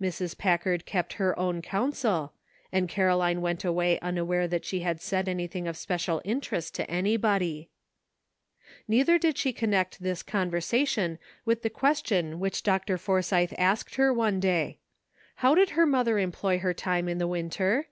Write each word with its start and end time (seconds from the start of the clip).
Mrs. 0.00 0.38
Packard 0.38 0.86
kept 0.86 1.14
her 1.14 1.36
own 1.36 1.60
counsel, 1.60 2.32
and 2.70 2.88
Caroline 2.88 3.40
went 3.40 3.64
away 3.64 3.98
unaware 3.98 4.46
that 4.46 4.64
she 4.64 4.78
had 4.82 5.00
said 5.02 5.26
anything 5.28 5.66
of 5.66 5.76
special 5.76 6.22
interest 6.24 6.72
to 6.76 6.88
anybody. 6.88 7.68
Neither 8.86 9.18
did 9.18 9.36
she 9.36 9.52
connect 9.52 10.00
this 10.04 10.22
conversation 10.22 11.18
with 11.44 11.62
the 11.62 11.70
question 11.70 12.38
which 12.38 12.62
Dr. 12.62 12.96
Forsythe 12.96 13.54
asked 13.58 13.96
her 13.96 14.14
one 14.14 14.38
day. 14.38 14.78
How 15.34 15.56
did 15.56 15.70
her 15.70 15.84
mother 15.84 16.20
employ 16.20 16.60
her 16.60 16.72
time 16.72 17.08
in 17.08 17.18
the 17.18 17.26
winter? 17.26 17.88